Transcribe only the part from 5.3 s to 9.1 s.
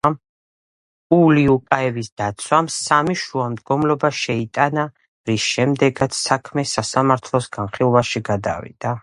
რის შემდეგაც საქმე სასამართლოს განხილვაში გადავიდა.